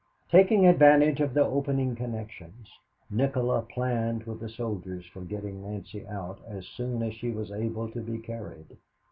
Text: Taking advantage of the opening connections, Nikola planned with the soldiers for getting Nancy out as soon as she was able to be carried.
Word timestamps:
Taking 0.31 0.65
advantage 0.65 1.21
of 1.21 1.35
the 1.35 1.45
opening 1.45 1.95
connections, 1.95 2.67
Nikola 3.11 3.61
planned 3.61 4.23
with 4.23 4.39
the 4.39 4.49
soldiers 4.49 5.05
for 5.05 5.21
getting 5.21 5.61
Nancy 5.61 6.07
out 6.07 6.39
as 6.47 6.65
soon 6.67 7.03
as 7.03 7.13
she 7.13 7.29
was 7.29 7.51
able 7.51 7.87
to 7.91 8.01
be 8.01 8.17
carried. 8.17 8.77